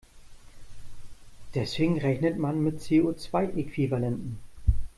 Deswegen 1.53 1.99
rechnet 1.99 2.39
man 2.39 2.63
mit 2.63 2.81
CO-zwei-Äquivalenten. 2.83 4.39